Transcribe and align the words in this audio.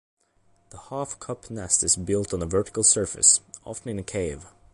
The 0.71 0.79
half-cup 0.89 1.51
nest 1.51 1.83
is 1.83 1.95
built 1.95 2.33
on 2.33 2.41
a 2.41 2.47
vertical 2.47 2.81
surface, 2.81 3.39
often 3.63 3.87
in 3.91 3.99
a 3.99 4.03
cave. 4.03 4.47